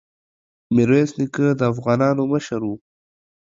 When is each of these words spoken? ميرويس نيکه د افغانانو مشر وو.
ميرويس 0.73 1.11
نيکه 1.19 1.47
د 1.59 1.61
افغانانو 1.73 2.23
مشر 2.33 2.59
وو. 2.65 2.75